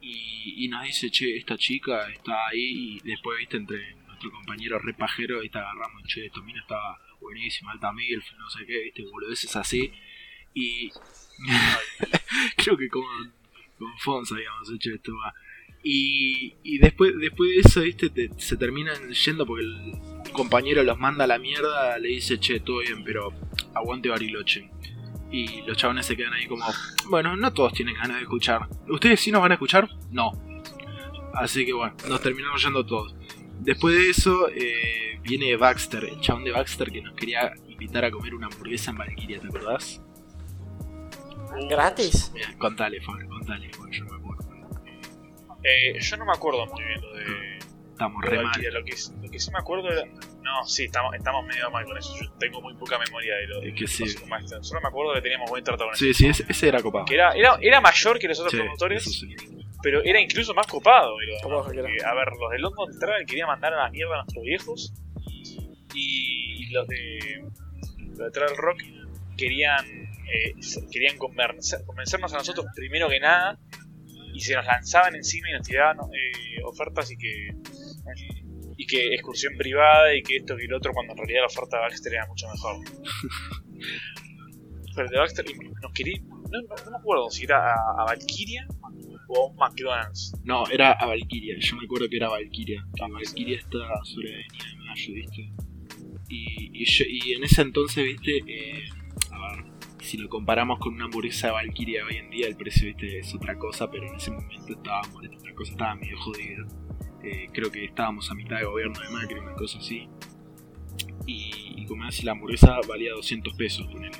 [0.00, 2.98] Y, y nos dice, che, esta chica está ahí.
[2.98, 7.72] Y después, viste, entre nuestro compañero repajero, ahí está agarramos, che, esta mina estaba buenísima,
[7.72, 9.92] alta milf, no sé qué, viste, boludeces así.
[10.54, 10.90] Y
[12.56, 13.06] creo que como
[13.78, 15.32] con Fonsa habíamos hecho esto va.
[15.84, 20.98] Y, y después, después de eso, viste, te- se terminan yendo porque el compañero los
[20.98, 23.32] manda a la mierda, le dice, che, todo bien, pero
[23.74, 24.70] aguante Bariloche.
[25.30, 26.64] Y los chabones se quedan ahí como,
[27.08, 28.68] bueno, no todos tienen ganas de escuchar.
[28.88, 29.88] ¿Ustedes sí nos van a escuchar?
[30.10, 30.32] No.
[31.34, 33.14] Así que bueno, nos terminamos yendo todos.
[33.60, 38.10] Después de eso, eh, viene Baxter, el chabón de Baxter que nos quería invitar a
[38.10, 40.02] comer una hamburguesa en Valkyria, ¿te acordás?
[41.68, 42.30] ¿Gratis?
[42.34, 44.42] Mira, contale, Fabio, contale, porque yo no me acuerdo.
[45.62, 47.58] Eh, yo no me acuerdo muy bien lo de,
[47.92, 48.62] Estamos lo de re mal.
[48.72, 50.02] Lo que, lo que sí me acuerdo era.
[50.42, 52.14] No, sí, estamos, estamos medio mal con eso.
[52.20, 54.04] Yo tengo muy poca memoria de lo de Es que sí.
[54.26, 54.58] Master.
[54.64, 57.04] Solo me acuerdo que teníamos buen trato con Sí, ese sí, ese, ese era copado.
[57.04, 59.34] Que era, era, era mayor que los otros Sí, promotores, sí.
[59.82, 61.14] pero era incluso más copado.
[61.42, 64.92] porque, a ver, los de London Travel querían mandar a la mierda a nuestros viejos.
[65.94, 67.44] Y los de,
[68.08, 68.78] los de Travel Rock
[69.36, 70.54] querían, eh,
[70.90, 73.58] querían convencer- convencernos a nosotros primero que nada.
[74.34, 77.50] Y se nos lanzaban encima y nos tiraban eh, ofertas y que.
[78.76, 81.76] Y que excursión privada y que esto y lo otro, cuando en realidad la oferta
[81.76, 82.76] de Baxter era mucho mejor.
[84.94, 85.44] Pero de Baxter
[85.82, 86.18] nos quería.
[86.20, 88.66] No, no, no me acuerdo si era a, a Valkyria
[89.28, 90.34] o a un McDonald's.
[90.44, 91.56] No, era a Valkyria.
[91.58, 92.84] Yo me acuerdo que era Valkyria.
[92.94, 95.52] Que Valkyria está sobre Avenida de Mayo, ¿viste?
[96.28, 98.38] Y, y, yo- y en ese entonces, ¿viste?
[98.46, 98.84] Eh,
[99.30, 99.64] a ver,
[100.02, 103.18] si lo comparamos con una hamburguesa de Valkyria hoy en día, el precio, ¿viste?
[103.20, 106.66] Es otra cosa, pero en ese momento estábamos, la cosa estaba medio jodida.
[107.22, 110.08] Eh, creo que estábamos a mitad de gobierno de Macri, una cosa así.
[111.26, 114.16] Y, como así, la hamburguesa valía 200 pesos, ponele.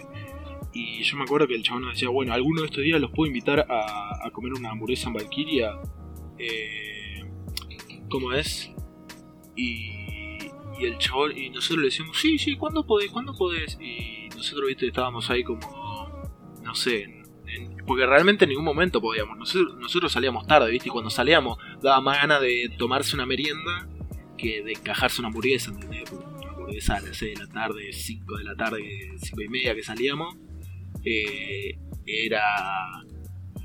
[0.73, 3.27] Y yo me acuerdo que el chabón decía, bueno, alguno de estos días los puedo
[3.27, 5.73] invitar a, a comer una hamburguesa en Valkyria.
[6.39, 7.25] Eh,
[8.09, 8.73] ¿Cómo es?
[9.57, 10.39] Y,
[10.81, 13.11] el chabón, y nosotros le decimos, sí, sí, ¿cuándo podés?
[13.11, 13.79] ¿Cuándo podés?
[13.81, 15.61] Y nosotros, viste, estábamos ahí como,
[16.63, 19.37] no sé, en- porque realmente en ningún momento podíamos.
[19.39, 23.89] Nosotros, nosotros salíamos tarde, viste, y cuando salíamos daba más ganas de tomarse una merienda
[24.39, 26.11] que de encajarse una hamburguesa, ¿entendés?
[26.13, 29.75] Una hamburguesa a las 6 de la tarde, 5 de la tarde, 5 y media
[29.75, 30.37] que salíamos,
[31.05, 32.43] eh, era,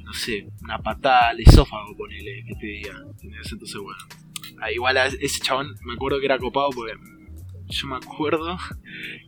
[0.04, 2.94] no sé, una patada al esófago, ponele, que te diga.
[3.10, 3.52] ¿entendés?
[3.52, 4.00] Entonces, bueno,
[4.74, 6.94] igual a ese chabón me acuerdo que era copado porque
[7.70, 8.58] yo me acuerdo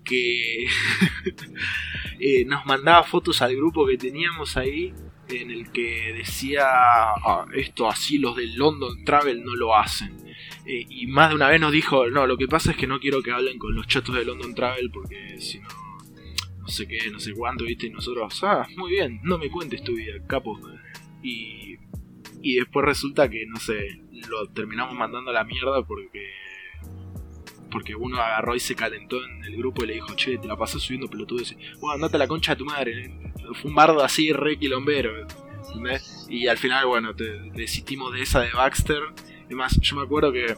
[0.04, 0.66] que
[2.20, 4.94] eh, nos mandaba fotos al grupo que teníamos ahí
[5.32, 10.18] en el que decía "Ah, esto así los del London Travel no lo hacen
[10.66, 13.00] Eh, y más de una vez nos dijo no lo que pasa es que no
[13.00, 15.68] quiero que hablen con los chatos de London Travel porque si no
[16.60, 19.84] no sé qué no sé cuánto viste y nosotros ah muy bien no me cuentes
[19.84, 20.60] tu vida capo
[21.24, 21.78] y
[22.42, 26.24] y después resulta que no sé lo terminamos mandando a la mierda porque
[27.72, 30.56] porque uno agarró y se calentó en el grupo y le dijo, che, te la
[30.58, 31.56] pasás subiendo pelotudes.
[31.80, 33.14] Bueno, andate a la concha de tu madre.
[33.62, 35.28] Fue un bardo así, re quilombero.
[35.68, 36.28] ¿entendés?
[36.30, 39.02] Y al final, bueno, te, desistimos de esa de Baxter.
[39.46, 40.56] Además, yo me acuerdo que,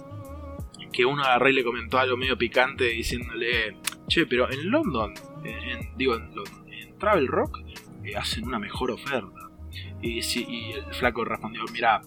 [0.91, 5.69] que uno agarró y le comentó algo medio picante diciéndole, che, pero en London, en,
[5.69, 7.59] en- digo, en, London, en Travel Rock,
[8.03, 9.49] eh, hacen una mejor oferta.
[10.01, 12.01] Y, sí, y el flaco respondió, mira,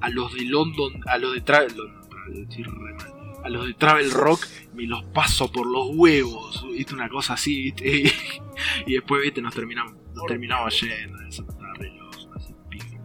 [0.00, 3.11] a los de London, a los de Travel, London
[3.44, 6.94] A los de Travel Rock me los paso por los huevos, ¿viste?
[6.94, 8.12] Una cosa así, ¿viste?
[8.86, 9.42] Y, después, ¿viste?
[9.42, 13.00] Nos terminamos, nos terminamos yendo, eso estaba re loco, ese pibe.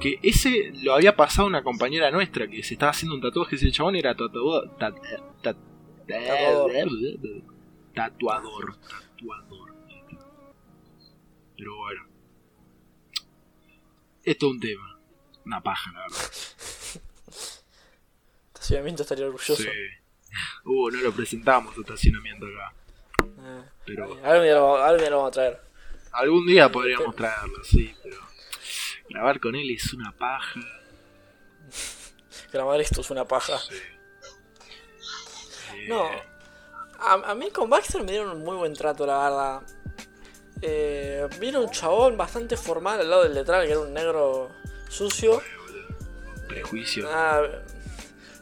[0.00, 3.70] Que ese lo había pasado una compañera nuestra que se estaba haciendo un tatuaje, ese
[3.72, 4.76] chabón era tatuador.
[4.78, 4.96] tat-
[5.42, 5.56] tat-
[6.06, 6.70] Tatuador.
[7.94, 8.76] Tatuador.
[8.76, 9.74] Tatuador.
[11.56, 12.02] Pero bueno.
[14.24, 14.98] Esto es un tema.
[15.46, 16.18] Una paja, la verdad.
[18.62, 19.56] Estacionamiento estaría orgulloso.
[19.56, 19.68] Sí.
[20.64, 22.72] Uh, no lo presentamos estacionamiento acá.
[23.24, 25.60] Eh, Pero algún, día lo, algún día lo vamos a traer.
[26.12, 28.16] algún día podríamos traerlo, sí, pero
[29.10, 30.60] grabar con él es una paja.
[32.52, 33.58] Grabar esto es una paja.
[33.58, 33.74] Sí.
[35.74, 36.08] Eh, No.
[37.00, 39.62] A, a mí con Baxter me dieron un muy buen trato, la verdad.
[40.62, 44.52] Eh, vino un chabón bastante formal al lado del letral, que era un negro
[44.88, 45.42] sucio.
[46.46, 47.08] Prejuicio.
[47.10, 47.42] Ah,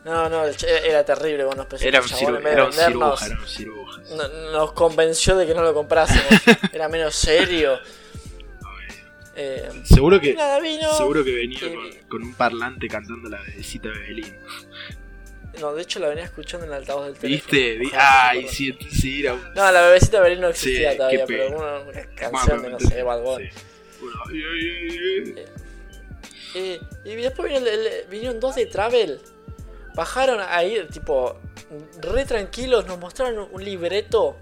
[0.04, 3.38] no, no, ch- era terrible cuando nos presentó Era un, chabón era un ciruja, era
[3.38, 4.02] un ciruja.
[4.16, 6.24] no- nos convenció de que no lo comprásemos.
[6.72, 7.78] era menos serio.
[9.36, 10.92] Eh, Seguro que, y nada, vino.
[10.96, 14.36] seguro que venía con, con un parlante cantando la bebecita de Belín.
[15.60, 17.50] No, de hecho la venía escuchando en el altavoz del teléfono.
[17.78, 17.96] ¿Viste?
[17.96, 19.42] Ay, sí, sí, era un.
[19.54, 22.80] No, la bebecita de Berlín no existía Sí, todavía, pero una, una canción de no
[22.80, 23.46] sé, Bad Bunny.
[23.50, 23.58] sí.
[24.00, 25.46] Bueno, ay.
[26.54, 29.20] Eh, y después vino el- el- vinieron dos de Travel.
[29.94, 31.36] Bajaron ahí, tipo,
[32.00, 34.36] re tranquilos, nos mostraron un- libreto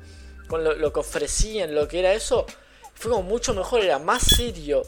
[0.46, 2.46] con lo, lo que ofrecían, lo que era eso.
[2.94, 4.82] Fue como mucho mejor, era más serio,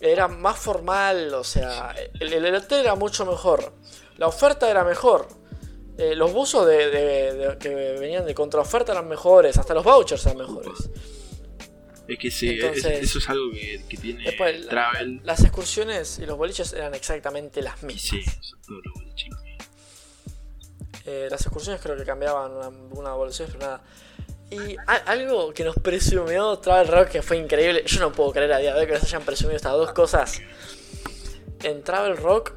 [0.00, 3.72] era más formal, o sea, el, el- el hotel era mucho mejor.
[4.18, 5.28] La oferta era mejor.
[5.96, 10.26] Eh, los buzos de, de- de- que venían de contraoferta eran mejores, hasta los vouchers
[10.26, 10.90] eran mejores.
[12.06, 15.20] Es que sí, Entonces- es- eso es algo que, que tiene Después, la- Travel.
[15.24, 18.02] las excursiones y los boliches eran exactamente las mismas.
[18.02, 19.33] sí, son todos los boliches.
[21.06, 23.82] Eh, las excursiones creo que cambiaban una, una evolución, pero nada.
[24.50, 27.82] Y algo que nos presumió Travel Rock que fue increíble.
[27.86, 30.40] Yo no puedo creer a día de hoy que nos hayan presumido estas dos cosas.
[31.62, 32.52] En Travel Rock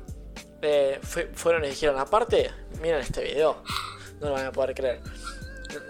[0.62, 3.63] eh, fue- fueron y dijeron, aparte, miren este video.
[4.19, 5.01] No lo van a poder creer.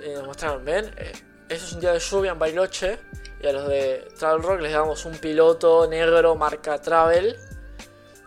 [0.06, 1.12] Y nos mostraron, ven, eh,
[1.50, 3.00] eso es un día de lluvia en Bailoche.
[3.42, 7.36] Y a los de Travel Rock les damos un piloto negro marca Travel.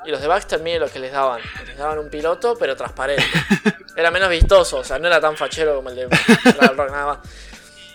[0.04, 1.40] Y los de Baxter, miren lo que les daban.
[1.66, 3.24] Les daban un piloto, pero transparente.
[3.96, 6.08] Era menos vistoso, o sea, no era tan fachero como el de
[6.56, 7.18] Travel Rock, nada más.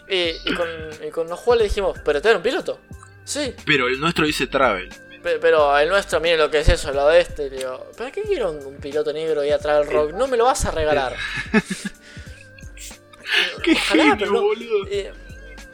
[0.07, 0.67] Y, y con,
[1.07, 2.79] y con los juegos le dijimos, ¿pero te dan un piloto?
[3.23, 4.89] Sí, Pero el nuestro dice Travel.
[5.23, 7.49] pe- pero el nuestro, miren lo que es eso, lo de este.
[7.49, 10.11] Le digo, ¿para qué quiero un, un piloto negro y a Travel Rock?
[10.13, 11.15] No me lo vas a regalar.
[13.63, 14.41] ¡Qué Ojalá, genio, pero no.
[14.41, 14.87] boludo!
[14.89, 15.11] Eh,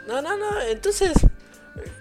[0.07, 1.11] no, no, no, entonces,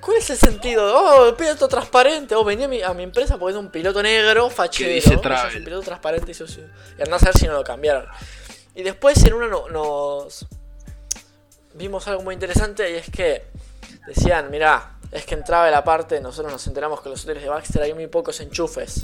[0.00, 0.92] ¿cuál es el sentido?
[0.94, 2.34] Oh, piloto transparente.
[2.34, 4.90] Oh, vení a mi, a mi empresa porque es un piloto negro, fachero.
[4.90, 5.14] dice.
[5.14, 6.64] Es un piloto transparente y sucio.
[6.98, 8.06] Y andás a ver si no lo cambiaron.
[8.74, 10.46] Y después en uno no- nos
[11.74, 13.44] vimos algo muy interesante y es que
[14.06, 17.48] decían, mirá, es que entraba la parte, nosotros nos enteramos que en los hoteles de
[17.48, 19.02] Baxter hay muy pocos enchufes.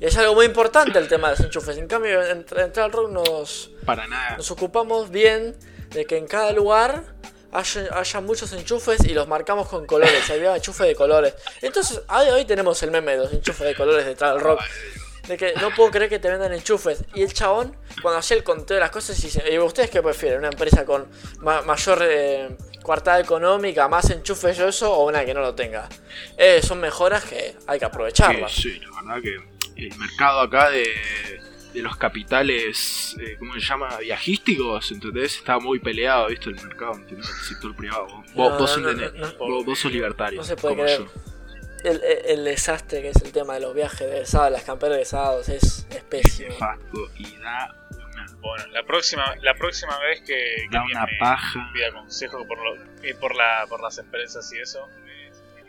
[0.00, 1.76] Y es algo muy importante el tema de los enchufes.
[1.76, 4.36] En cambio, en, en Rock nos, Para nada.
[4.36, 5.56] nos ocupamos bien
[5.90, 7.02] de que en cada lugar
[7.52, 10.28] haya, haya muchos enchufes y los marcamos con colores.
[10.30, 11.34] Había enchufes de colores.
[11.62, 14.60] Entonces, hoy, tenemos el meme de los enchufes de colores de Travel Rock.
[15.26, 17.04] De que no puedo creer que te vendan enchufes.
[17.14, 20.38] Y el chabón, cuando hacía el conteo de las cosas, dice: "¿Y ¿Ustedes qué prefieren?
[20.38, 21.06] ¿Una empresa con
[21.40, 25.86] ma- mayor eh, coartada económica, más enchufes y eso, o una que no lo tenga?
[26.38, 28.52] Eh, son mejoras que hay que aprovecharlas.
[28.52, 30.86] Sí, la verdad que el mercado acá de,
[31.78, 33.96] de los capitales, eh, ¿cómo se llama?
[33.98, 35.36] Viajísticos, ¿entendés?
[35.36, 36.50] Está muy peleado, ¿viste?
[36.50, 37.28] El mercado, ¿entendés?
[37.28, 38.06] El sector privado.
[38.06, 39.38] Vos, No, vos no, entendés, no, no.
[39.38, 41.00] Vos, vos sos libertario, No se puede como creer.
[41.00, 41.12] yo.
[41.84, 44.90] El, el- el desastre que es el tema de los viajes de egresados, las camperas
[44.96, 46.48] de egresados, es, es pésimo.
[46.50, 51.18] Nefasto y da una, Bueno, la próxima, la próxima vez que, que da una viene-
[51.20, 51.70] paja.
[51.72, 54.88] pida consejo por, lo- eh, por, la, por las empresas y eso,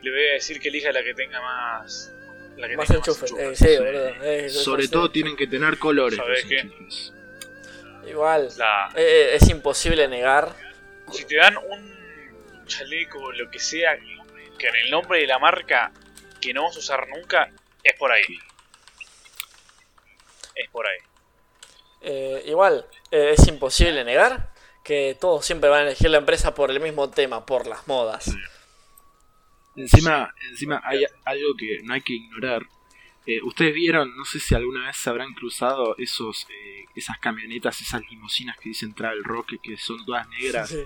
[0.02, 2.12] le voy a decir que elija la que tenga más.
[2.58, 3.58] La que Más enchufes, eh, enchufes.
[3.60, 4.08] sí, boludo.
[4.24, 4.90] eh, Sobre sí.
[4.92, 6.18] todo tienen que tener colores.
[6.18, 6.60] ¿Sabés los qué?
[6.60, 7.14] enchufes.
[8.08, 10.54] Igual, La- eh, es imposible negar.
[11.12, 13.98] si te dan un chaleco o lo que sea
[14.58, 15.92] que en el nombre de la marca
[16.42, 17.50] que no vas a usar nunca,
[17.84, 18.22] es por ahí.
[20.56, 20.98] Es por ahí.
[22.02, 24.50] eh, igual, eh, es imposible negar
[24.84, 28.30] que todos siempre van a elegir la empresa por el mismo tema, por las modas.
[29.76, 32.68] Encima, encima hay algo que no hay que ignorar.
[33.26, 37.80] Eh, Ustedes vieron, no sé si alguna vez se habrán cruzado esos, eh, esas camionetas,
[37.82, 40.70] esas limusinas que dicen Travel Rock, que son todas negras.
[40.70, 40.84] Sí.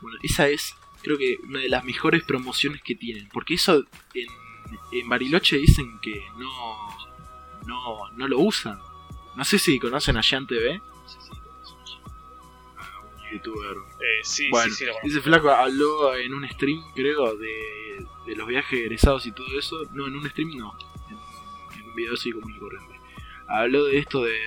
[0.00, 3.28] Bueno, esa es, creo que una de las mejores promociones que tienen.
[3.28, 4.28] Porque eso en,
[4.92, 6.96] en Bariloche dicen que no,
[7.66, 8.78] no, no lo usan.
[9.36, 10.80] No sé si conocen a Jean TV.
[12.76, 13.76] A un youtuber.
[14.00, 17.48] Eh, sí, Bueno, sí, lo ese flaco habló en un stream, creo, de,
[18.26, 19.76] de los viajes egresados y todo eso.
[19.92, 20.74] No, en un stream no.
[21.08, 22.94] En, un video así común y corriente.
[23.48, 24.38] Habló de esto de,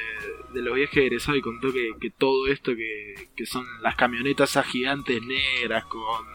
[0.53, 4.51] de los viajes egresados y contó que, que todo esto que, que son las camionetas
[4.51, 6.25] esas gigantes negras con,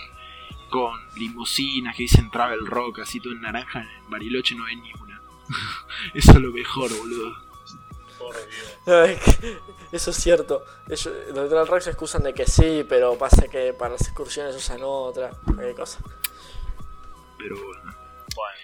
[0.68, 4.92] con limusinas que dicen Travel Rock, así todo en naranja, en Bariloche no ven ni
[5.00, 5.20] una.
[6.14, 7.48] Eso es lo mejor, boludo.
[9.92, 10.64] Eso es cierto.
[10.88, 14.54] Ellos, los Troll Rock se excusan de que sí, pero pasa que para las excursiones
[14.56, 15.30] usan otra.
[15.76, 16.00] Cosa.
[17.38, 17.82] Pero bueno.
[18.34, 18.58] Bueno,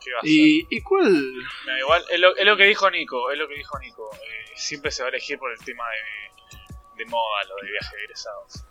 [0.00, 0.30] ¿qué va a ser?
[0.30, 1.34] ¿Y, y cuál?
[1.66, 4.10] No, igual, es lo, es lo que dijo Nico, es lo que dijo Nico.
[4.14, 6.58] Eh, siempre se va a elegir por el tema de,
[7.04, 8.64] de moda, lo de viajes egresados.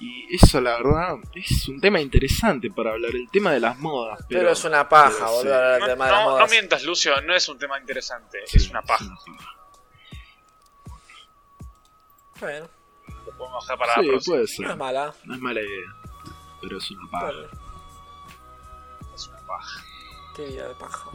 [0.00, 4.20] Y eso, la verdad, es un tema interesante para hablar, el tema de las modas.
[4.28, 5.48] Pero, Pero, es una paja, boludo, sí.
[5.48, 6.50] hablar del No, tema de las no- no modas.
[6.52, 9.04] mientas, Lucio, no es un tema interesante, Sí, es una paja.
[12.40, 12.68] Bueno,
[13.26, 14.32] Lo podemos dejar para Sí, la próxima.
[14.34, 14.66] puede no ser.
[14.70, 15.14] es mala.
[15.24, 15.86] No es mala idea.
[16.60, 17.32] Pero es una paja.
[19.48, 19.84] Paja.
[20.34, 21.10] Qué vida de paja.